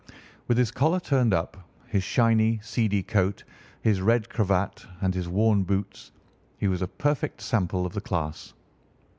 With 0.47 0.57
his 0.57 0.71
collar 0.71 0.99
turned 0.99 1.31
up, 1.31 1.57
his 1.85 2.01
shiny, 2.01 2.59
seedy 2.63 3.03
coat, 3.03 3.43
his 3.83 4.01
red 4.01 4.29
cravat, 4.29 4.87
and 4.99 5.13
his 5.13 5.27
worn 5.29 5.61
boots, 5.63 6.11
he 6.57 6.67
was 6.67 6.81
a 6.81 6.87
perfect 6.87 7.39
sample 7.39 7.85
of 7.85 7.93
the 7.93 8.01
class. 8.01 8.55